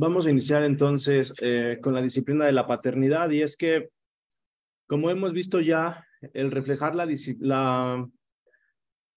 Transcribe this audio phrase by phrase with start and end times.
[0.00, 3.88] Vamos a iniciar entonces eh, con la disciplina de la paternidad y es que,
[4.86, 7.04] como hemos visto ya, el reflejar la,
[7.40, 8.08] la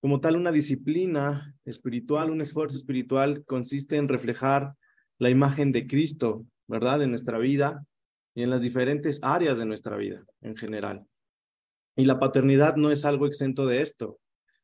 [0.02, 4.74] como tal una disciplina espiritual, un esfuerzo espiritual consiste en reflejar
[5.20, 7.04] la imagen de Cristo, ¿verdad?
[7.04, 7.86] En nuestra vida
[8.34, 11.06] y en las diferentes áreas de nuestra vida en general.
[11.96, 14.18] Y la paternidad no es algo exento de esto.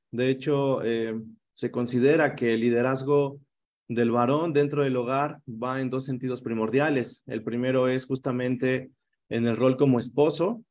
[0.10, 1.14] De hecho, eh,
[1.54, 3.40] se considera que el liderazgo
[3.88, 7.24] del varón dentro del hogar va en dos sentidos primordiales.
[7.28, 8.92] El primero es justamente
[9.30, 10.64] en el rol como esposo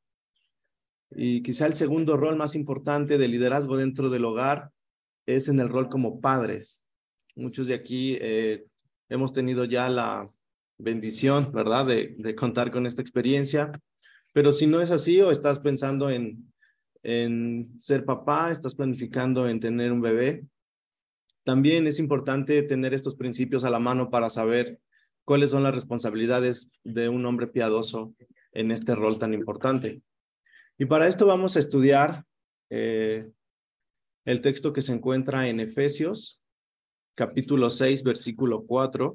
[1.11, 4.71] y quizá el segundo rol más importante de liderazgo dentro del hogar
[5.25, 6.85] es en el rol como padres.
[7.35, 8.65] Muchos de aquí eh,
[9.09, 10.31] hemos tenido ya la
[10.79, 13.73] bendición, ¿verdad?, de, de contar con esta experiencia.
[14.33, 16.53] Pero si no es así o estás pensando en,
[17.03, 20.45] en ser papá, estás planificando en tener un bebé,
[21.47, 24.81] también es importante tener estos principios a la mano para saber
[25.25, 28.17] cuáles son las responsabilidades de un hombre piadoso
[28.51, 30.03] en este rol tan importante.
[30.77, 32.25] Y para esto vamos a estudiar
[32.69, 33.31] eh,
[34.25, 36.43] el texto que se encuentra en Efesios,
[37.15, 39.15] capítulo 6, versículo 4.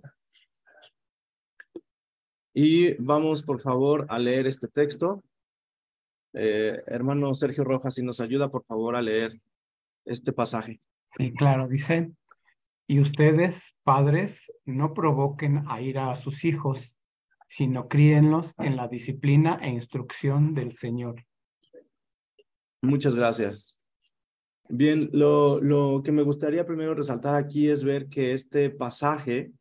[2.54, 5.22] Y vamos, por favor, a leer este texto.
[6.32, 9.38] Eh, hermano Sergio Rojas, si nos ayuda, por favor, a leer
[10.06, 10.80] este pasaje.
[11.18, 12.14] Sí, claro, dice,
[12.92, 16.94] y ustedes, padres, no provoquen a ira a sus hijos,
[17.48, 21.24] sino críenlos en la disciplina e instrucción del Señor.
[22.82, 23.80] Muchas gracias.
[24.68, 29.54] Bien, lo, lo que me gustaría primero resaltar aquí es ver que este pasaje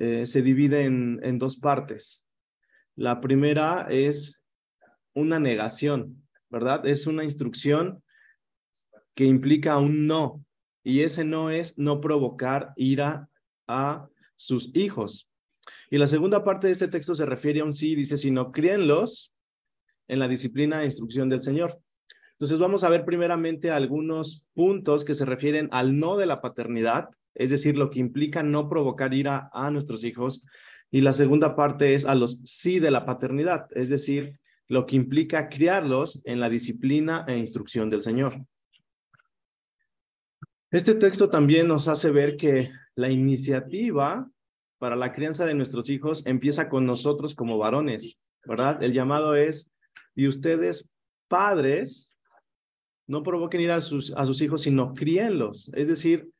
[0.00, 2.26] eh, se divide en, en dos partes.
[2.96, 4.42] La primera es
[5.14, 6.84] una negación, ¿verdad?
[6.88, 8.02] Es una instrucción
[9.14, 10.44] que implica un no,
[10.86, 13.28] y ese no es no provocar ira
[13.66, 15.28] a sus hijos.
[15.90, 19.34] Y la segunda parte de este texto se refiere a un sí, dice, sino críenlos
[20.06, 21.80] en la disciplina e instrucción del Señor.
[22.34, 27.08] Entonces vamos a ver primeramente algunos puntos que se refieren al no de la paternidad,
[27.34, 30.44] es decir, lo que implica no provocar ira a nuestros hijos.
[30.92, 34.94] Y la segunda parte es a los sí de la paternidad, es decir, lo que
[34.94, 38.46] implica criarlos en la disciplina e instrucción del Señor.
[40.72, 44.28] Este texto también nos hace ver que la iniciativa
[44.78, 48.82] para la crianza de nuestros hijos empieza con nosotros como varones, ¿verdad?
[48.82, 49.72] El llamado es,
[50.16, 50.90] y ustedes,
[51.28, 52.12] padres,
[53.06, 55.70] no provoquen ir a sus, a sus hijos, sino críenlos.
[55.72, 56.30] Es decir,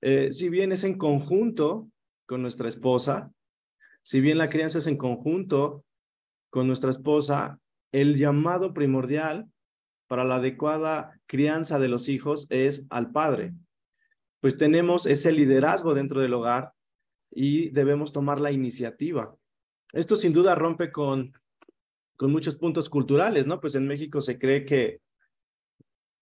[0.00, 1.90] eh, si bien es en conjunto
[2.24, 3.30] con nuestra esposa,
[4.02, 5.84] si bien la crianza es en conjunto
[6.48, 7.60] con nuestra esposa,
[7.92, 9.46] el llamado primordial
[10.06, 13.52] para la adecuada crianza de los hijos es al padre
[14.44, 16.74] pues tenemos ese liderazgo dentro del hogar
[17.30, 19.34] y debemos tomar la iniciativa.
[19.94, 21.32] Esto sin duda rompe con,
[22.18, 23.58] con muchos puntos culturales, ¿no?
[23.58, 25.00] Pues en México se cree que,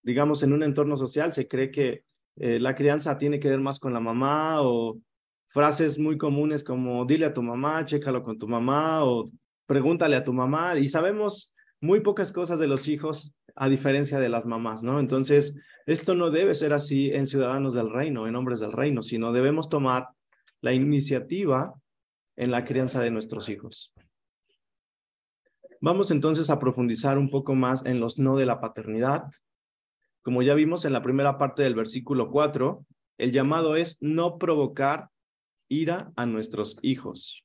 [0.05, 2.05] digamos, en un entorno social se cree que
[2.37, 5.01] eh, la crianza tiene que ver más con la mamá o
[5.49, 9.33] frases muy comunes como dile a tu mamá, chécalo con tu mamá o
[9.67, 11.52] pregúntale a tu mamá y sabemos
[11.83, 15.01] muy pocas cosas de los hijos a diferencia de las mamás, ¿no?
[15.01, 19.33] Entonces, esto no debe ser así en ciudadanos del reino, en hombres del reino, sino
[19.33, 20.09] debemos tomar
[20.61, 21.75] la iniciativa
[22.37, 23.93] en la crianza de nuestros hijos.
[25.81, 29.25] Vamos entonces a profundizar un poco más en los no de la paternidad.
[30.23, 32.87] Como ya vimos en la primera parte del versículo 4,
[33.19, 35.09] el llamado es no provocar
[35.69, 37.45] ira a nuestros hijos.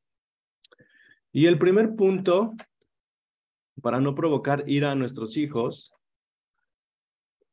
[1.34, 2.54] Y el primer punto
[3.82, 5.94] para no provocar ira a nuestros hijos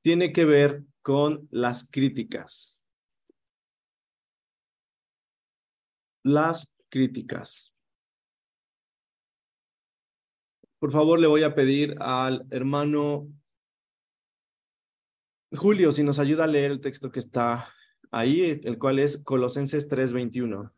[0.02, 2.78] tiene que ver con las críticas.
[6.22, 7.72] Las críticas.
[10.78, 13.28] Por favor, le voy a pedir al hermano
[15.52, 17.72] Julio si nos ayuda a leer el texto que está
[18.10, 20.72] ahí, el cual es Colosenses 3:21.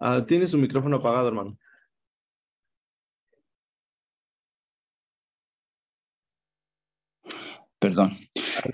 [0.00, 1.58] Ah, tiene su micrófono apagado, hermano.
[7.78, 8.16] Perdón.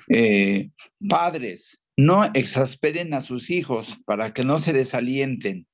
[0.09, 0.71] Eh,
[1.09, 5.67] padres, no exasperen a sus hijos para que no se desalienten.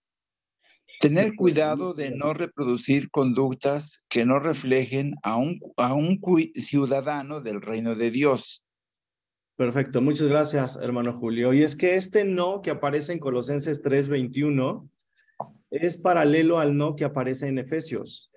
[1.00, 6.20] Tener cuidado de no reproducir conductas que no reflejen a un, a un
[6.54, 8.64] ciudadano del reino de Dios.
[9.56, 11.52] Perfecto, muchas gracias, hermano Julio.
[11.52, 14.88] Y es que este no que aparece en Colosenses 3:21
[15.72, 18.30] es paralelo al no que aparece en Efesios.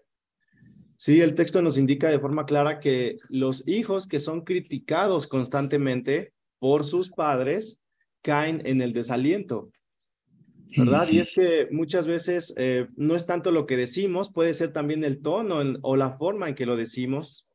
[0.98, 6.32] Sí, el texto nos indica de forma clara que los hijos que son criticados constantemente
[6.60, 7.82] por sus padres
[8.22, 9.70] caen en el desaliento,
[10.78, 11.10] ¿verdad?
[11.12, 15.04] Y es que muchas veces eh, no es tanto lo que decimos, puede ser también
[15.04, 17.46] el tono o la forma en que lo decimos.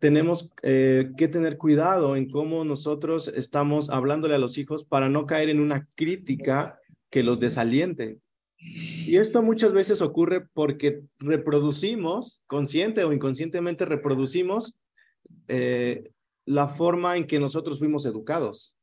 [0.00, 5.26] Tenemos eh, que tener cuidado en cómo nosotros estamos hablándole a los hijos para no
[5.26, 6.80] caer en una crítica
[7.10, 8.18] que los desaliente.
[8.64, 14.74] Y esto muchas veces ocurre porque reproducimos, consciente o inconscientemente reproducimos
[15.48, 16.10] eh,
[16.46, 18.74] la forma en que nosotros fuimos educados.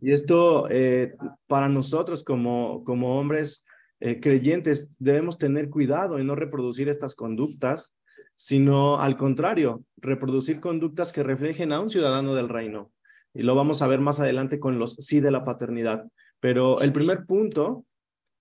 [0.00, 1.14] Y esto eh,
[1.46, 3.64] para nosotros como, como hombres
[4.00, 7.94] eh, creyentes debemos tener cuidado en no reproducir estas conductas,
[8.34, 12.90] sino al contrario, reproducir conductas que reflejen a un ciudadano del reino.
[13.34, 16.06] Y lo vamos a ver más adelante con los sí de la paternidad.
[16.40, 17.84] Pero el primer punto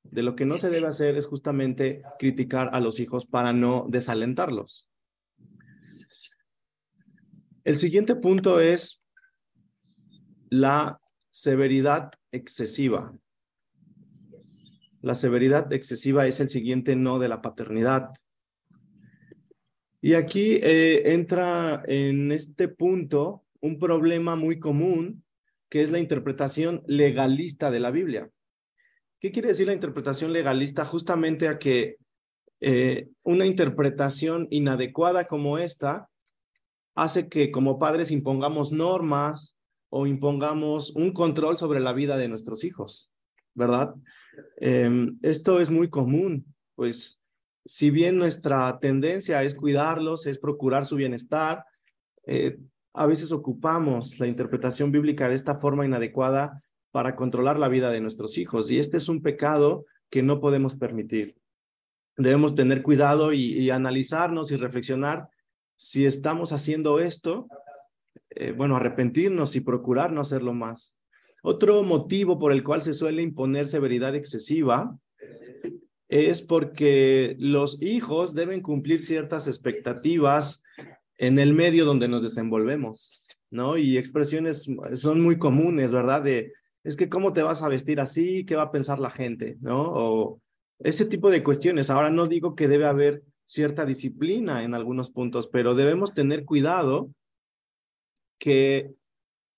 [0.04, 3.86] de lo que no se debe hacer es justamente criticar a los hijos para no
[3.90, 4.90] desalentarlos.
[7.64, 9.02] El siguiente punto es
[10.50, 11.00] la
[11.30, 13.14] severidad excesiva.
[15.02, 18.10] La severidad excesiva es el siguiente no de la paternidad.
[20.02, 25.24] Y aquí eh, entra en este punto un problema muy común,
[25.70, 28.30] que es la interpretación legalista de la Biblia.
[29.20, 30.86] ¿Qué quiere decir la interpretación legalista?
[30.86, 31.98] Justamente a que
[32.62, 36.10] eh, una interpretación inadecuada como esta
[36.96, 39.58] hace que como padres impongamos normas
[39.90, 43.10] o impongamos un control sobre la vida de nuestros hijos,
[43.54, 43.94] ¿verdad?
[44.58, 47.20] Em, esto es muy común, pues
[47.66, 51.66] si bien nuestra tendencia es cuidarlos, es procurar su bienestar,
[52.26, 52.58] eh,
[52.94, 58.02] a veces ocupamos la interpretación bíblica de esta forma inadecuada para controlar la vida de
[58.02, 58.70] nuestros hijos.
[58.72, 61.36] Y este es un pecado que no podemos permitir.
[62.18, 65.30] Debemos tener cuidado y, analizarnos y reflexionar
[65.78, 67.48] si estamos haciendo esto,
[68.32, 70.96] eh, bueno, arrepentirnos y procurar no hacerlo más.
[71.42, 74.98] Otro motivo por el cual se suele imponer severidad excesiva
[76.10, 80.64] es porque los hijos deben cumplir ciertas expectativas
[81.18, 83.22] en el medio donde nos desenvolvemos,
[83.52, 83.78] ¿no?
[83.78, 86.24] Y expresiones son muy comunes, ¿verdad?
[86.24, 86.52] De,
[86.84, 89.82] es que cómo te vas a vestir así, qué va a pensar la gente, ¿no?
[89.82, 90.42] O
[90.80, 91.90] ese tipo de cuestiones.
[91.90, 97.10] Ahora no digo que debe haber cierta disciplina en algunos puntos, pero debemos tener cuidado
[98.38, 98.94] que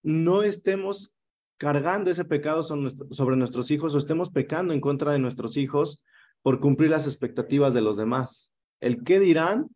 [0.01, 1.13] no estemos
[1.57, 6.03] cargando ese pecado sobre, nuestros hijos o estemos pecando en contra de nuestros hijos
[6.41, 8.51] por cumplir las expectativas de los demás.
[8.79, 9.67] El qué dirán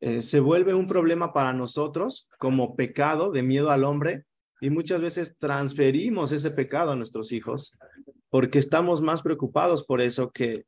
[0.00, 4.26] eh, se vuelve un problema para nosotros como pecado de miedo al hombre
[4.60, 7.76] y muchas veces transferimos ese pecado a nuestros hijos
[8.30, 10.66] porque estamos más preocupados por eso que,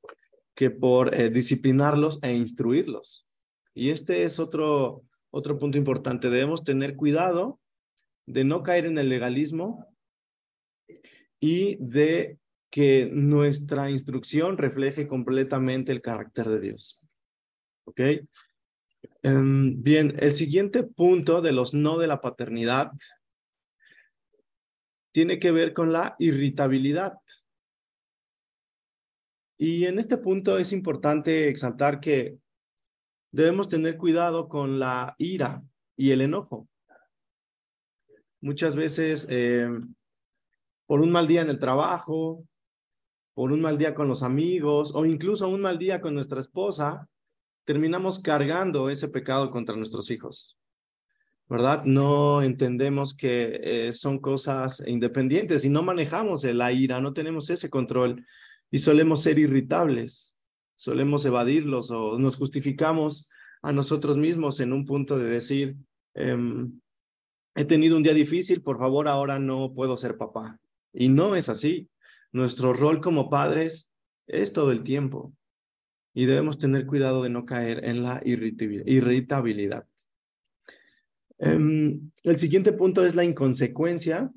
[0.54, 3.26] que por eh, disciplinarlos e instruirlos.
[3.74, 6.30] Y este es otro, otro punto importante.
[6.30, 7.60] Debemos tener cuidado
[8.26, 9.86] de no caer en el legalismo
[11.40, 12.38] y de
[12.70, 16.98] que nuestra instrucción refleje completamente el carácter de Dios.
[17.84, 18.00] ¿Ok?
[19.22, 22.92] Em, bien, el siguiente punto de los no de la paternidad
[25.16, 27.14] tiene que ver con la irritabilidad.
[29.56, 32.36] Y en este punto es importante exaltar que
[33.32, 35.62] debemos tener cuidado con la ira
[35.96, 36.68] y el enojo.
[38.42, 39.66] Muchas veces, eh,
[40.84, 42.44] por un mal día en el trabajo,
[43.32, 47.08] por un mal día con los amigos o incluso un mal día con nuestra esposa,
[47.64, 50.55] terminamos cargando ese pecado contra nuestros hijos.
[51.48, 51.84] ¿Verdad?
[51.84, 57.70] No entendemos que eh, son cosas independientes y no manejamos la ira, no tenemos ese
[57.70, 58.24] control
[58.70, 60.34] y solemos ser irritables,
[60.74, 63.28] solemos evadirlos o nos justificamos
[63.62, 65.76] a nosotros mismos en un punto de decir,
[66.14, 66.80] em,
[67.54, 70.58] he tenido un día difícil, por favor, ahora no puedo ser papá.
[70.92, 71.88] Y no es así.
[72.32, 73.90] Nuestro rol como padres
[74.26, 75.32] es todo el tiempo
[76.14, 79.86] y debemos tener cuidado de no caer en la irritabilidad.
[81.38, 84.30] Em, el siguiente punto es la inconsecuencia.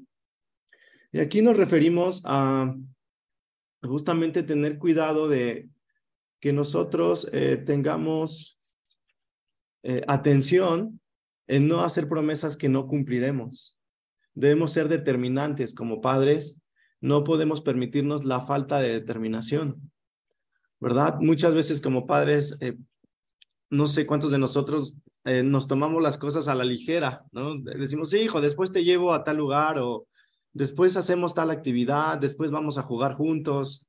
[1.11, 2.75] Y aquí nos referimos a
[3.81, 5.69] justamente tener cuidado de
[6.39, 8.59] que nosotros eh, tengamos
[9.83, 10.99] eh, atención
[11.47, 13.77] en no hacer promesas que no cumpliremos.
[14.33, 16.61] Debemos ser determinantes como padres.
[17.01, 19.91] No podemos permitirnos la falta de determinación,
[20.79, 21.17] ¿verdad?
[21.19, 22.77] Muchas veces como padres, eh,
[23.69, 24.95] no sé cuántos de nosotros
[25.29, 27.55] eh, nos tomamos las cosas a la ligera, ¿no?
[27.59, 30.07] Decimos, sí, hijo, después te llevo a tal lugar o
[30.53, 33.85] después hacemos tal actividad, después vamos a jugar juntos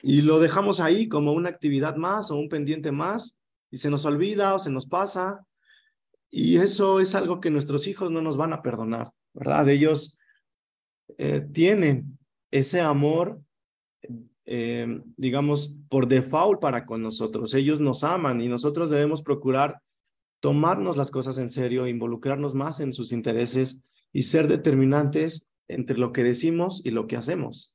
[0.00, 3.40] y lo dejamos ahí como una actividad más o un pendiente más
[3.72, 5.44] y se nos olvida o se nos pasa.
[6.30, 9.68] Y eso es algo que nuestros hijos no nos van a perdonar, ¿verdad?
[9.68, 10.20] Ellos
[11.16, 12.16] eh, tienen
[12.52, 13.40] ese amor,
[14.46, 17.54] eh, digamos, por default para con nosotros.
[17.54, 19.82] Ellos nos aman y nosotros debemos procurar
[20.40, 23.80] tomarnos las cosas en serio, involucrarnos más en sus intereses
[24.12, 27.74] y ser determinantes entre lo que decimos y lo que hacemos.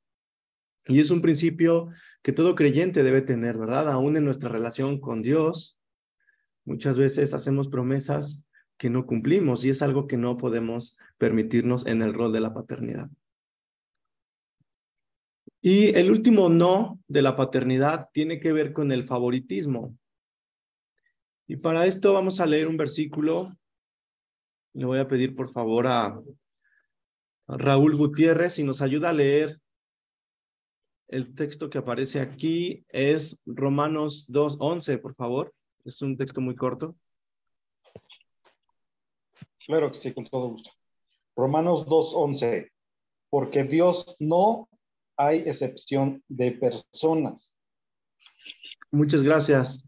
[0.86, 1.88] Y es un principio
[2.22, 3.90] que todo creyente debe tener, ¿verdad?
[3.90, 5.78] Aún en nuestra relación con Dios,
[6.64, 8.44] muchas veces hacemos promesas
[8.76, 12.52] que no cumplimos y es algo que no podemos permitirnos en el rol de la
[12.52, 13.08] paternidad.
[15.62, 19.96] Y el último no de la paternidad tiene que ver con el favoritismo.
[21.46, 23.54] Y para esto vamos a leer un versículo.
[24.72, 26.20] Le voy a pedir por favor a,
[27.46, 29.60] Raúl Gutiérrez si nos ayuda a leer
[31.08, 32.84] el texto que aparece aquí.
[32.88, 35.54] Es Romanos 2.11, por favor.
[35.84, 36.96] Es un texto muy corto.
[39.66, 40.70] Claro que sí, con todo gusto.
[41.36, 42.70] Romanos 2.11.
[43.28, 44.68] Porque Dios no
[45.16, 47.58] hay excepción de personas.
[48.90, 49.86] Muchas gracias.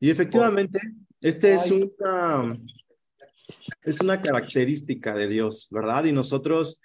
[0.00, 0.78] Y efectivamente,
[1.20, 2.58] este es una,
[3.82, 6.04] es una característica de Dios, ¿verdad?
[6.04, 6.80] Y nosotros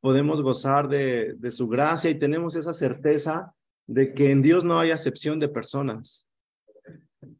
[0.00, 3.52] podemos gozar de, de su gracia y tenemos esa certeza
[3.86, 6.26] de que en Dios no hay excepción de personas.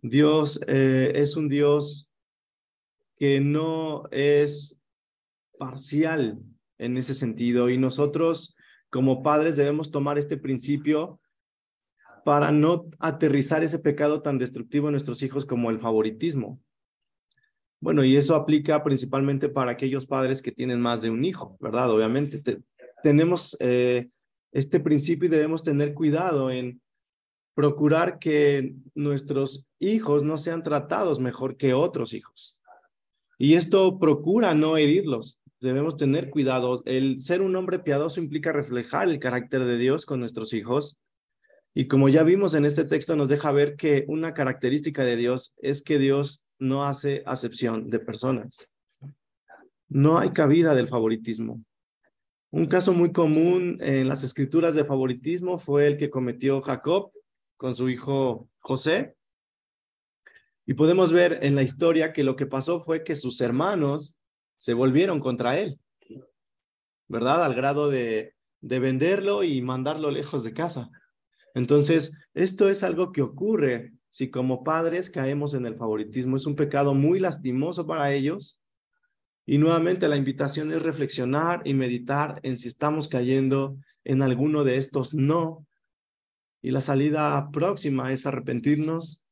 [0.02, 2.08] Dios eh, es un Dios
[3.16, 4.78] que no es
[5.58, 6.38] parcial
[6.78, 8.56] en ese sentido y nosotros
[8.90, 11.20] como padres debemos tomar este principio
[12.28, 16.60] para no aterrizar ese pecado tan destructivo en nuestros hijos como el favoritismo.
[17.80, 21.90] Bueno, y eso aplica principalmente para aquellos padres que tienen más de un hijo, ¿verdad?
[21.90, 22.42] Obviamente
[23.02, 24.10] tenemos eh,
[24.52, 26.82] este principio y debemos tener cuidado en
[27.54, 32.58] procurar que nuestros hijos no sean tratados mejor que otros hijos.
[33.38, 35.40] Y esto procura no herirlos.
[35.60, 36.82] Debemos tener cuidado.
[36.84, 40.98] El ser un hombre piadoso implica reflejar el carácter de Dios con nuestros hijos
[41.74, 45.54] y como ya vimos en este texto, nos deja ver que una característica de Dios
[45.58, 48.66] es que Dios no hace acepción de personas.
[49.88, 51.62] No hay cabida del favoritismo.
[52.50, 57.12] Un caso muy común en las escrituras de favoritismo fue el que cometió Jacob
[57.56, 59.14] con su hijo José.
[60.66, 64.16] Y podemos ver en la historia que lo que pasó fue que sus hermanos
[64.56, 65.78] se volvieron contra él,
[67.06, 67.44] ¿verdad?
[67.44, 70.90] Al grado de, de venderlo y mandarlo lejos de casa.
[71.58, 76.36] Entonces, esto es algo que ocurre si como padres caemos en el favoritismo.
[76.36, 78.60] Es un pecado muy lastimoso para ellos.
[79.44, 84.76] Y nuevamente la invitación es reflexionar y meditar en si estamos cayendo en alguno de
[84.76, 85.66] estos no.
[86.62, 89.22] Y la salida próxima es arrepentirnos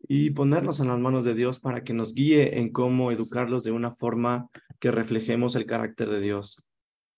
[0.00, 3.72] y ponernos en las manos de Dios para que nos guíe en cómo educarlos de
[3.72, 6.62] una forma que reflejemos el carácter de Dios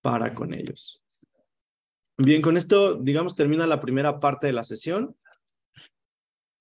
[0.01, 1.00] para con ellos.
[2.23, 5.17] Bien, con esto, digamos, termina la primera parte de la sesión.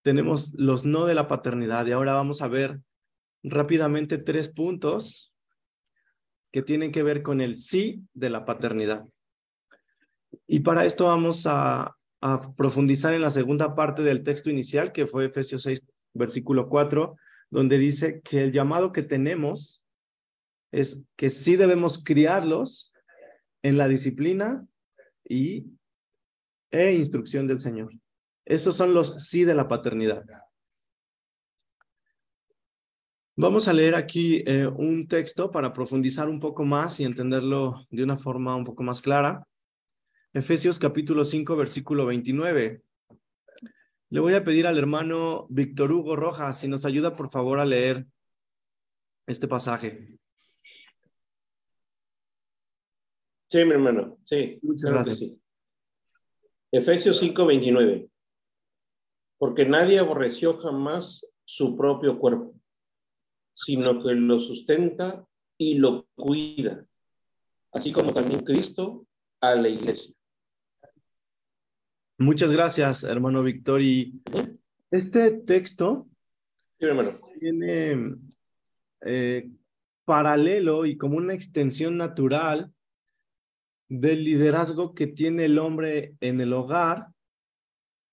[0.03, 2.79] Tenemos los no de la paternidad y ahora vamos a ver
[3.43, 5.33] rápidamente tres puntos
[6.53, 9.03] que tienen que ver con el sí de la paternidad.
[10.47, 15.07] Y para esto vamos a, a profundizar en la segunda parte del texto inicial, que
[15.07, 17.17] fue Efesios 6, versículo 4,
[17.49, 19.83] donde dice que el llamado que tenemos
[20.71, 22.93] es que sí debemos criarlos
[23.61, 24.65] en la disciplina
[25.29, 25.65] y
[26.71, 27.93] e instrucción del Señor.
[28.43, 30.25] Esos son los sí de la paternidad.
[33.37, 38.03] Vamos a leer aquí eh, un texto para profundizar un poco más y entenderlo de
[38.03, 39.47] una forma un poco más clara.
[40.33, 42.83] Efesios capítulo 5, versículo 29.
[44.09, 47.65] Le voy a pedir al hermano Víctor Hugo Rojas si nos ayuda por favor a
[47.65, 48.07] leer
[49.25, 50.19] este pasaje.
[53.49, 54.59] Sí, mi hermano, sí.
[54.61, 55.33] Muchas gracias.
[56.71, 58.09] Efesios 5:29.
[59.39, 62.53] Porque nadie aborreció jamás su propio cuerpo,
[63.53, 65.25] sino que lo sustenta
[65.57, 66.85] y lo cuida,
[67.71, 69.07] así como también Cristo
[69.41, 70.13] a la iglesia.
[72.19, 73.81] Muchas gracias, hermano Víctor.
[73.81, 74.21] Y
[74.91, 76.07] este texto
[76.77, 77.19] sí, hermano.
[77.39, 78.15] tiene
[79.01, 79.49] eh,
[80.05, 82.71] paralelo y como una extensión natural
[83.89, 87.07] del liderazgo que tiene el hombre en el hogar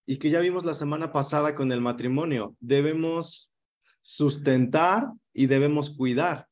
[0.06, 2.56] y que ya vimos la semana pasada con el matrimonio.
[2.60, 3.50] Debemos
[4.00, 6.48] sustentar y debemos cuidar.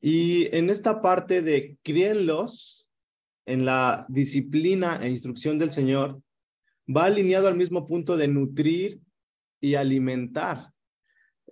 [0.00, 2.84] Y en esta parte de críenlos
[3.46, 6.20] en la disciplina e instrucción del Señor,
[6.88, 9.00] va alineado al mismo punto de nutrir
[9.60, 10.70] y alimentar.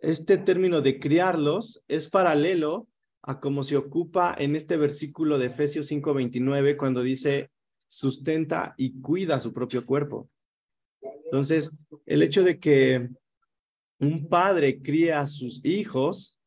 [0.01, 2.89] este término de criarlos es paralelo
[3.23, 7.51] a como se ocupa en este versículo de Efesios 5:29 cuando dice
[7.89, 10.29] sustenta y cuida su propio cuerpo.
[11.25, 11.73] Entonces,
[12.07, 13.11] el hecho de que
[13.99, 16.39] un padre cría a sus hijos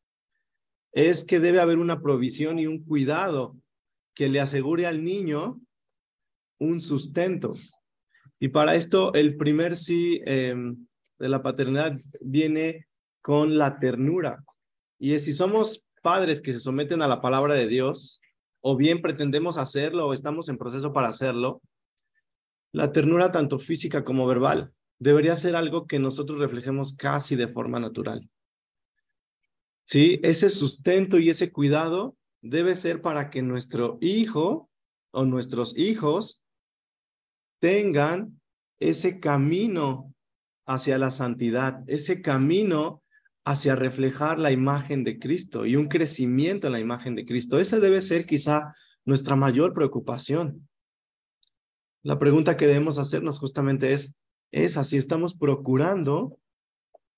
[0.92, 3.56] es que debe haber una provisión y un cuidado
[4.14, 5.60] que le asegure al niño
[6.58, 7.54] un sustento.
[8.40, 10.86] Y para esto, el primer sí em,
[11.18, 12.86] de la paternidad viene
[13.22, 14.44] con la ternura.
[14.98, 18.20] Y es si somos padres que se someten a la palabra de Dios,
[18.60, 21.60] o bien pretendemos hacerlo o estamos en proceso para hacerlo,
[22.70, 27.80] la ternura tanto física como verbal debería ser algo que nosotros reflejemos casi de forma
[27.80, 28.30] natural.
[29.84, 34.70] Sí, ese sustento y ese cuidado debe ser para que nuestro hijo
[35.10, 36.40] o nuestros hijos
[37.58, 38.40] tengan
[38.78, 40.14] ese camino
[40.66, 43.02] hacia la santidad, ese camino
[43.46, 47.60] hacia reflejar la imagen de Cristo y un crecimiento en la imagen de Cristo.
[47.60, 48.74] Esa debe ser quizá
[49.04, 50.68] nuestra mayor preocupación.
[52.02, 54.16] La pregunta que debemos hacernos justamente es,
[54.50, 56.40] es si estamos procurando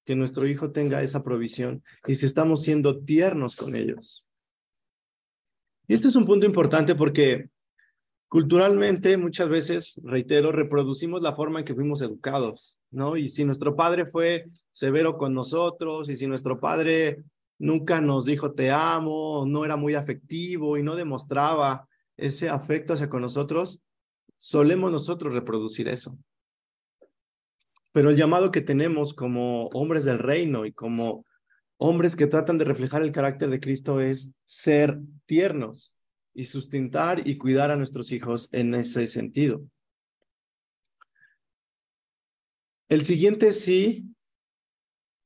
[0.04, 4.26] que nuestro hijo tenga esa provisión y si estamos siendo tiernos con ellos.
[5.87, 7.49] Y este es un punto importante porque
[8.28, 13.16] culturalmente muchas veces, reitero, reproducimos la forma en que fuimos educados, ¿no?
[13.16, 17.25] Y si nuestro padre fue severo con nosotros y si nuestro padre
[17.59, 23.09] nunca nos dijo te amo, no era muy afectivo y no demostraba ese afecto hacia
[23.09, 23.80] con nosotros,
[24.37, 26.18] solemos nosotros reproducir eso.
[27.92, 31.25] Pero el llamado que tenemos como hombres del reino y como
[31.78, 35.97] hombres que tratan de reflejar el carácter de Cristo es ser tiernos
[36.35, 39.62] y sustentar y cuidar a nuestros hijos en ese sentido.
[42.88, 44.14] El siguiente sí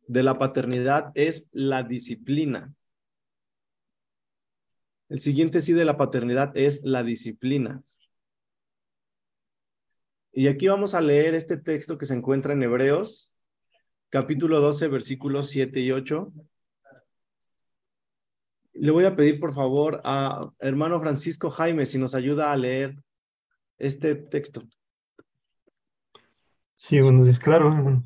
[0.08, 2.74] de la paternidad es la disciplina.
[5.08, 7.82] El siguiente sí de la paternidad es la disciplina.
[10.32, 13.32] Y aquí vamos a leer este texto que se encuentra en Hebreos
[14.12, 16.32] capítulo 12, versículos 7 y 8.
[18.74, 23.02] Le voy a pedir, por favor, a hermano Francisco Jaime si nos ayuda a leer
[23.78, 24.62] este texto.
[26.82, 28.02] Sí, bueno, es claro.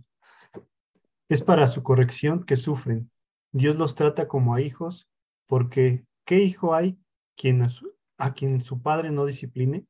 [1.31, 3.11] Es para su corrección que sufren.
[3.51, 5.09] Dios los trata como a hijos,
[5.47, 6.99] porque ¿qué hijo hay
[8.19, 9.89] a quien su padre no discipline?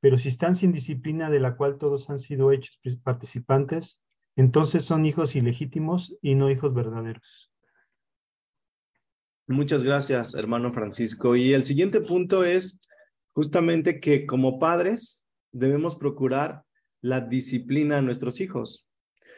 [0.00, 3.98] Pero si están sin disciplina de la cual todos han sido hechos participantes,
[4.36, 7.50] entonces son hijos ilegítimos y no hijos verdaderos.
[9.46, 11.34] Muchas gracias, hermano Francisco.
[11.34, 12.78] Y el siguiente punto es
[13.32, 16.62] justamente que como padres debemos procurar
[17.02, 18.86] la disciplina a nuestros hijos.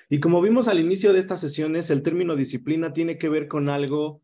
[0.08, 3.68] Y como vimos al inicio de estas sesiones, el término disciplina tiene que ver con
[3.68, 4.22] algo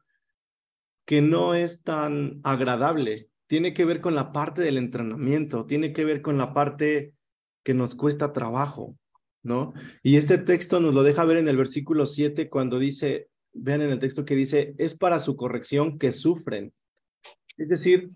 [1.07, 6.05] que no es tan agradable, tiene que ver con la parte del entrenamiento, tiene que
[6.05, 7.15] ver con la parte
[7.65, 8.97] que nos cuesta trabajo.
[9.43, 9.73] ¿no?
[10.03, 13.91] Y este texto nos lo deja ver en el versículo 7 cuando dice, vean en
[13.91, 16.73] el texto que dice, es para su corrección que sufren.
[17.57, 18.11] Es decir,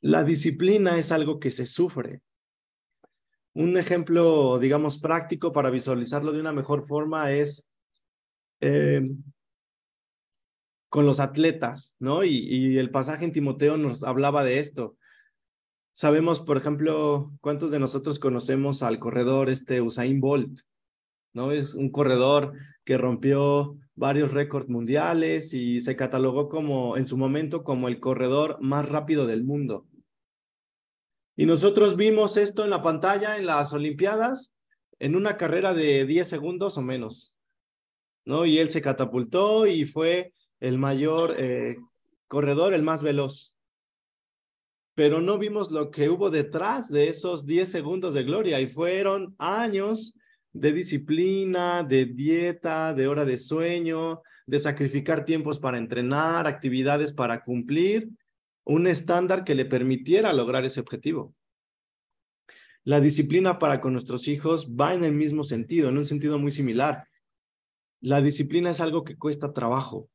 [0.00, 2.20] la disciplina es algo que se sufre.
[3.58, 7.66] Un ejemplo, digamos, práctico para visualizarlo de una mejor forma es
[8.60, 9.02] eh,
[10.88, 12.22] con los atletas, ¿no?
[12.22, 14.96] Y, y el pasaje en Timoteo nos hablaba de esto.
[15.92, 20.60] Sabemos, por ejemplo, cuántos de nosotros conocemos al corredor este Usain Bolt,
[21.32, 21.50] ¿no?
[21.50, 22.52] Es un corredor
[22.84, 28.58] que rompió varios récords mundiales y se catalogó como en su momento como el corredor
[28.60, 29.88] más rápido del mundo.
[31.38, 34.56] Y nosotros vimos esto en la pantalla en las Olimpiadas
[34.98, 37.36] en una carrera de 10 segundos o menos,
[38.24, 38.44] ¿no?
[38.44, 41.76] Y él se catapultó y fue el mayor eh,
[42.26, 43.54] corredor, el más veloz.
[44.96, 48.60] Pero no vimos lo que hubo detrás de esos 10 segundos de gloria.
[48.60, 50.14] Y fueron años
[50.52, 57.44] de disciplina, de dieta, de hora de sueño, de sacrificar tiempos para entrenar, actividades para
[57.44, 58.08] cumplir
[58.68, 61.34] un estándar que le permitiera lograr ese objetivo.
[62.84, 66.50] La disciplina para con nuestros hijos va en el mismo sentido, en un sentido muy
[66.50, 67.08] similar.
[68.00, 70.08] La disciplina es algo que cuesta trabajo.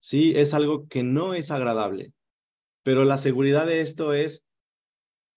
[0.00, 2.12] Sí, es algo que no es agradable.
[2.84, 4.46] Pero la seguridad de esto es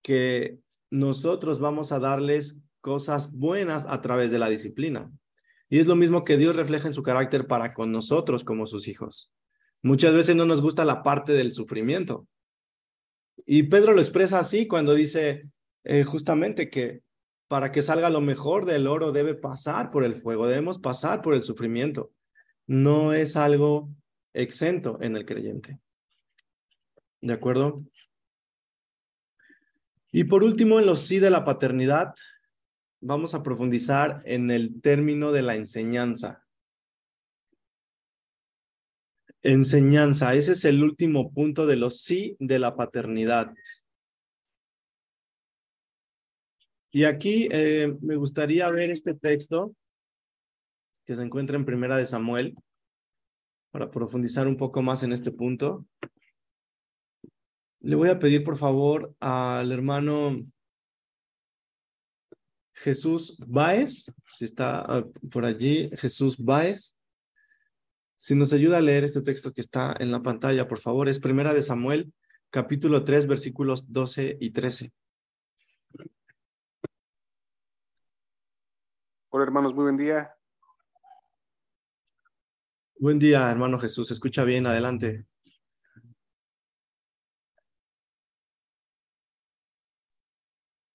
[0.04, 0.60] que
[0.91, 5.12] nosotros vamos a darles cosas buenas a través de la disciplina.
[5.67, 8.88] Y es lo mismo que Dios refleja en su carácter para con nosotros como sus
[8.88, 9.35] hijos.
[9.86, 12.28] Muchas veces no nos gusta la parte del sufrimiento.
[13.45, 15.48] Y Pedro lo expresa así cuando dice
[15.84, 17.04] eh, justamente que
[17.48, 21.36] para que salga lo mejor del oro debe pasar por el fuego, debemos pasar por
[21.36, 22.12] el sufrimiento.
[22.65, 23.91] no es algo
[24.34, 25.80] exento en el creyente.
[27.21, 27.76] ¿De acuerdo?
[30.12, 32.15] Y por último, en los sí de la paternidad,
[33.02, 36.45] vamos a profundizar en el término de la enseñanza.
[39.48, 43.54] Enseñanza, ese es el último punto de los sí de la paternidad.
[46.92, 49.76] Y aquí eh, me gustaría ver este texto
[51.06, 52.56] que se encuentra en Primera de Samuel
[53.70, 55.86] para profundizar un poco más en este punto.
[57.82, 60.44] Le voy a pedir, por favor, al hermano
[62.74, 66.95] Jesús Báez, si está ah, por allí, Jesús Báez,
[68.26, 71.20] si nos ayuda a leer este texto que está en la pantalla, por favor, es
[71.20, 72.12] Primera de Samuel,
[72.50, 74.92] capítulo 3, versículos 12 y 13.
[79.30, 80.36] Hola hermanos, muy buen día.
[82.98, 84.10] Buen día, hermano Jesús.
[84.10, 85.28] Escucha bien, adelante.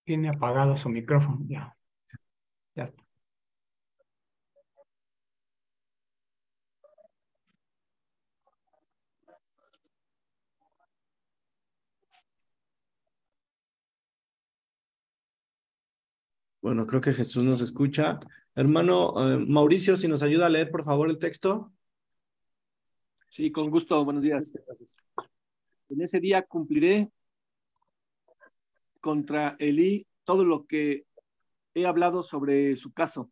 [0.05, 1.77] Tiene apagado su micrófono, ya.
[2.75, 3.05] Ya está.
[16.62, 18.20] Bueno, creo que Jesús nos escucha.
[18.55, 21.73] Hermano eh, Mauricio, si nos ayuda a leer, por favor, el texto.
[23.31, 24.05] Sí, con gusto.
[24.05, 24.53] Buenos días.
[25.88, 27.11] En ese día cumpliré
[29.01, 31.07] contra Elí todo lo que
[31.75, 33.31] he hablado sobre su caso,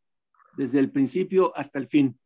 [0.57, 2.19] desde el principio hasta el fin,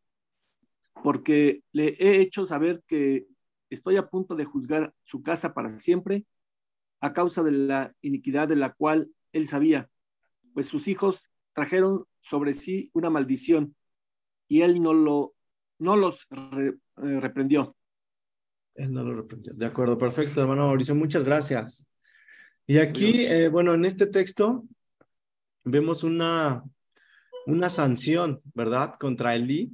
[1.02, 3.26] porque le he hecho saber que
[3.70, 6.26] estoy a punto de juzgar su casa para siempre
[7.00, 9.90] a causa de la iniquidad de la cual él sabía,
[10.52, 13.74] pues sus hijos trajeron sobre sí una maldición
[14.48, 15.34] y él no, lo,
[15.78, 17.76] no los eh, reprendió.
[18.74, 19.52] Él no lo reprendió.
[19.54, 21.86] De acuerdo, perfecto, hermano Mauricio, muchas gracias.
[22.66, 24.64] Y aquí, eh, bueno, en este texto
[25.64, 26.62] vemos una,
[27.46, 28.94] una sanción, ¿verdad?
[28.98, 29.72] Contra Elí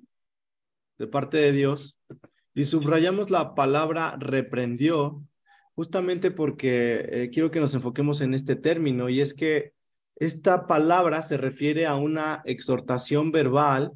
[0.99, 1.97] de parte de Dios.
[2.55, 5.23] Y subrayamos la palabra reprendió,
[5.75, 9.75] justamente porque eh, quiero que nos enfoquemos en este término, y es que
[10.19, 13.93] esta palabra se refiere a una exhortación verbal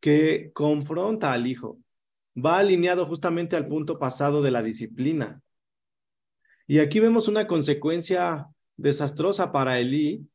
[0.00, 1.78] que confronta al hijo.
[2.36, 5.40] Va alineado justamente al punto pasado de la disciplina.
[6.66, 10.28] Y aquí vemos una consecuencia desastrosa para Elí,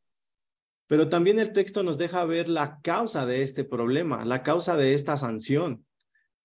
[0.88, 4.94] pero también el texto nos deja ver la causa de este problema, la causa de
[4.94, 5.86] esta sanción.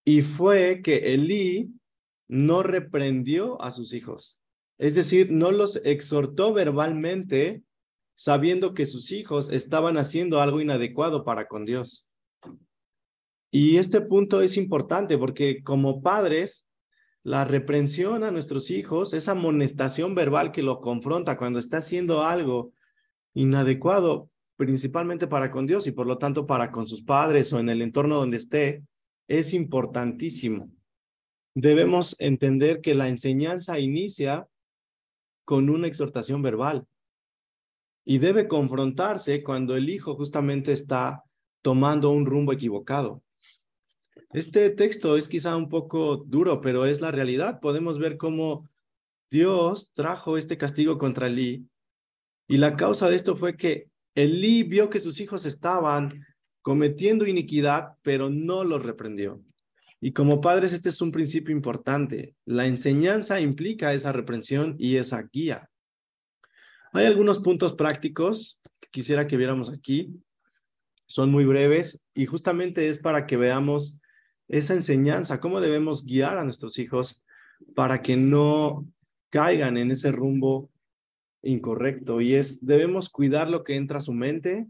[0.04, 1.70] Y fue que Elí
[2.26, 4.40] no reprendió a sus hijos.
[4.76, 7.62] Es decir, no los exhortó verbalmente
[8.18, 12.04] sabiendo que sus hijos estaban haciendo algo inadecuado para con Dios.
[13.52, 16.66] Y este punto es importante porque como padres,
[17.22, 22.72] la reprensión a nuestros hijos, esa amonestación verbal que lo confronta cuando está haciendo algo
[23.34, 27.68] inadecuado, principalmente para con Dios y por lo tanto para con sus padres o en
[27.68, 28.82] el entorno donde esté,
[29.28, 30.72] es importantísimo.
[31.54, 34.48] Debemos entender que la enseñanza inicia
[35.44, 36.84] con una exhortación verbal
[38.10, 41.24] y debe confrontarse cuando el hijo justamente está
[41.60, 43.22] tomando un rumbo equivocado.
[44.32, 47.60] Este texto es quizá un poco duro, pero es la realidad.
[47.60, 48.66] Podemos ver cómo
[49.30, 51.68] Dios trajo este castigo contra Elí
[52.46, 56.24] y la causa de esto fue que Elí vio que sus hijos estaban
[56.62, 59.42] cometiendo iniquidad, pero no los reprendió.
[60.00, 62.34] Y como padres, este es un principio importante.
[62.46, 65.67] La enseñanza implica esa reprensión y esa guía.
[66.92, 70.14] Hay algunos puntos prácticos que quisiera que viéramos aquí.
[71.06, 73.98] Son muy breves y justamente es para que veamos
[74.48, 77.22] esa enseñanza, cómo debemos guiar a nuestros hijos
[77.74, 78.86] para que no
[79.30, 80.70] caigan en ese rumbo
[81.42, 82.20] incorrecto.
[82.20, 84.66] Y es, debemos cuidar lo que entra a su mente.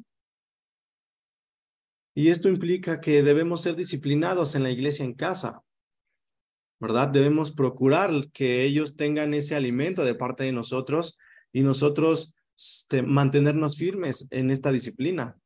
[2.14, 5.62] Y esto implica que debemos ser disciplinados en la iglesia en casa.
[6.81, 7.09] ¿Verdad?
[7.09, 11.18] Debemos procurar que ellos tengan ese alimento de parte de nosotros
[11.53, 15.37] y nosotros este, mantenernos firmes en esta disciplina.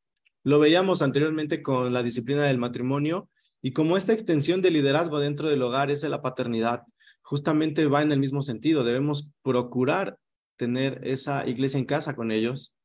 [0.43, 3.29] Lo veíamos anteriormente con la disciplina del matrimonio
[3.61, 6.83] y como esta extensión de liderazgo dentro del hogar es de la paternidad,
[7.21, 8.83] justamente va en el mismo sentido.
[8.83, 10.17] Debemos procurar
[10.57, 12.75] tener esa iglesia en casa con ellos,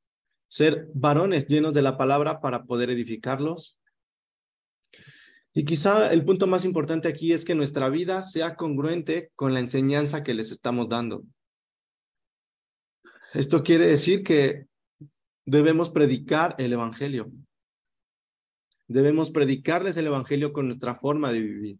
[0.49, 3.79] ser varones llenos de la palabra para poder edificarlos.
[5.53, 9.61] Y quizá el punto más importante aquí es que nuestra vida sea congruente con la
[9.61, 11.25] enseñanza que les estamos dando.
[13.35, 14.67] Esto quiere decir que
[15.45, 17.31] debemos predicar el Evangelio.
[18.87, 21.79] Debemos predicarles el Evangelio con nuestra forma de vivir,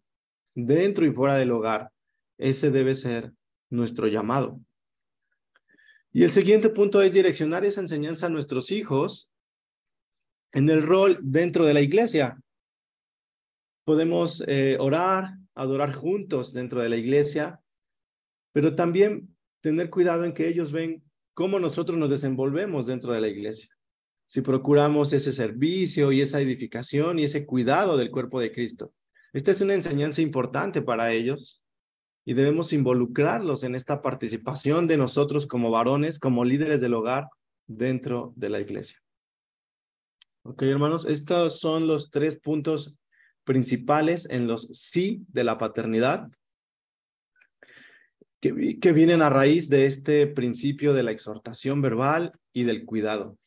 [0.53, 1.91] dentro y fuera del hogar.
[2.37, 3.33] Ese debe ser
[3.69, 4.59] nuestro llamado.
[6.11, 9.31] Y el siguiente punto es direccionar esa enseñanza a nuestros hijos
[10.51, 12.39] en el rol dentro de la iglesia.
[13.85, 17.59] Podemos eh, orar, adorar juntos dentro de la iglesia,
[18.51, 23.27] pero también tener cuidado en que ellos ven cómo nosotros nos desenvolvemos dentro de la
[23.27, 23.69] iglesia.
[24.27, 28.93] Si procuramos ese servicio y esa edificación y ese cuidado del cuerpo de Cristo.
[29.33, 31.63] Esta es una enseñanza importante para ellos
[32.25, 37.27] y debemos involucrarlos en esta participación de nosotros como varones, como líderes del hogar
[37.65, 38.99] dentro de la iglesia.
[40.43, 42.97] Ok, hermanos, estos son los tres puntos
[43.43, 46.29] principales en los sí de la paternidad
[48.39, 53.37] que, que vienen a raíz de este principio de la exhortación verbal y del cuidado.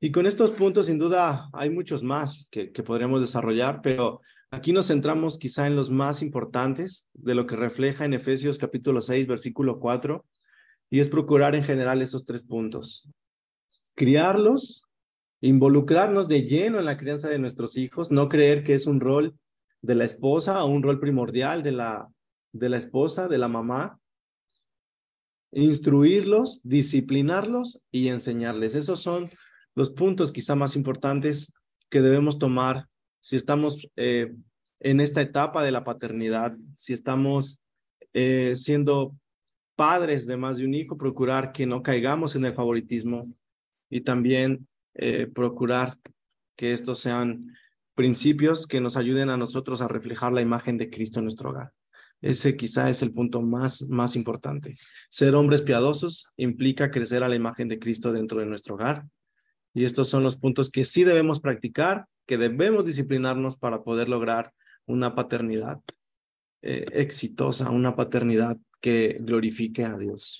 [0.00, 4.72] Y con estos puntos, sin duda, hay muchos más que, que podríamos desarrollar, pero aquí
[4.72, 9.26] nos centramos quizá en los más importantes de lo que refleja en Efesios capítulo 6,
[9.26, 10.24] versículo 4,
[10.90, 13.08] y es procurar en general esos tres puntos.
[13.94, 14.84] Criarlos,
[15.42, 19.36] involucrarnos de lleno en la crianza de nuestros hijos, no creer que es un rol
[19.82, 22.08] de la esposa o un rol primordial de la,
[22.52, 23.99] de la esposa, de la mamá,
[25.52, 28.74] instruirlos, disciplinarlos y enseñarles.
[28.74, 29.30] Esos son
[29.74, 31.52] los puntos quizá más importantes
[31.88, 32.86] que debemos tomar
[33.20, 34.34] si estamos eh,
[34.80, 37.60] en esta etapa de la paternidad, si estamos
[38.14, 39.16] eh, siendo
[39.76, 43.32] padres de más de un hijo, procurar que no caigamos en el favoritismo
[43.90, 45.98] y también eh, procurar
[46.56, 47.54] que estos sean
[47.94, 51.72] principios que nos ayuden a nosotros a reflejar la imagen de Cristo en nuestro hogar.
[52.20, 54.76] Ese quizá es el punto más, más importante.
[55.08, 59.06] Ser hombres piadosos implica crecer a la imagen de Cristo dentro de nuestro hogar.
[59.72, 64.52] Y estos son los puntos que sí debemos practicar, que debemos disciplinarnos para poder lograr
[64.86, 65.80] una paternidad
[66.62, 70.38] eh, exitosa, una paternidad que glorifique a Dios.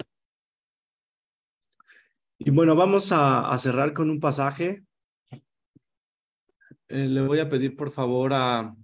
[2.39, 4.83] Y bueno, vamos a, cerrar con un pasaje.
[6.89, 8.75] Eh, le voy a pedir por favor a,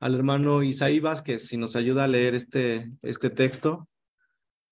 [0.00, 3.88] al hermano Isaí Vázquez si nos ayuda a leer este, este texto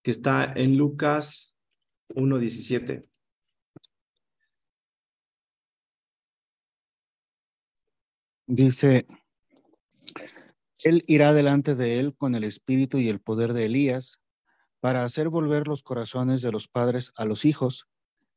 [0.02, 1.54] que está en Lucas
[2.08, 3.06] 1.17.
[8.46, 9.06] Dice,
[10.82, 14.18] Él irá delante de él con el espíritu y el poder de Elías
[14.80, 17.86] para hacer volver los corazones de los padres a los hijos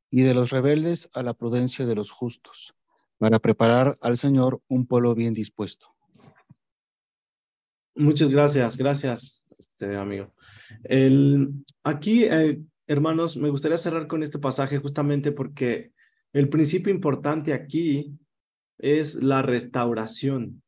[0.09, 2.75] y de los rebeldes a la prudencia de los justos,
[3.17, 5.95] para preparar al Señor un pueblo bien dispuesto.
[7.95, 10.33] Muchas gracias, gracias, este amigo.
[10.83, 11.49] El,
[11.83, 15.91] aquí, eh, hermanos, me gustaría cerrar con este pasaje justamente porque
[16.33, 18.17] el principio importante aquí
[18.77, 20.63] es la restauración.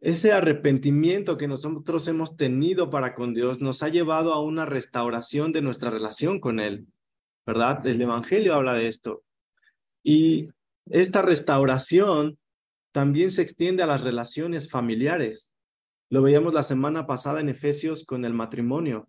[0.00, 5.52] Ese arrepentimiento que nosotros hemos tenido para con Dios nos ha llevado a una restauración
[5.52, 6.86] de nuestra relación con Él,
[7.44, 7.84] ¿verdad?
[7.86, 9.24] El Evangelio habla de esto.
[10.02, 10.48] Y
[10.86, 12.38] esta restauración
[12.92, 15.52] también se extiende a las relaciones familiares.
[16.08, 19.08] Lo veíamos la semana pasada en Efesios con el matrimonio,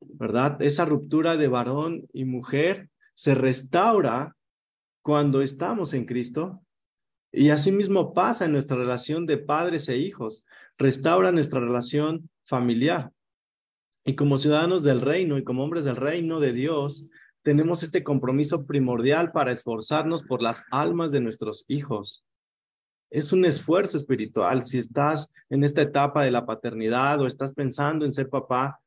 [0.00, 0.60] ¿verdad?
[0.62, 4.34] Esa ruptura de varón y mujer se restaura
[5.02, 6.62] cuando estamos en Cristo.
[7.32, 10.46] Y asimismo pasa en nuestra relación de padres e hijos,
[10.78, 13.12] restaura nuestra relación familiar.
[14.06, 17.06] Y como ciudadanos del reino y como hombres del reino de Dios,
[17.42, 22.24] tenemos este compromiso primordial para esforzarnos por las almas de nuestros hijos
[23.10, 24.66] es un esfuerzo espiritual.
[24.66, 28.80] Si estás en esta etapa de la paternidad o estás pensando en ser papá,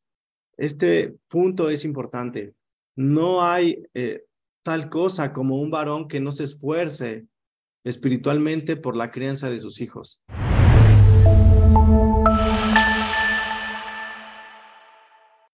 [0.58, 2.54] este punto es importante.
[2.96, 4.24] No hay eh,
[4.64, 7.26] tal cosa como un varón que no se esfuerce
[7.84, 10.20] espiritualmente por la crianza de sus hijos.